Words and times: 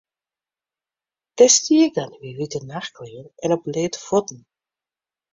Dêr 1.37 1.51
stie 1.57 1.79
ik 1.87 1.93
dan 1.97 2.11
yn 2.15 2.21
myn 2.23 2.39
wite 2.41 2.59
nachtklean 2.71 3.27
en 3.43 3.53
op 3.55 3.61
bleate 3.67 3.99
fuotten. 4.07 4.39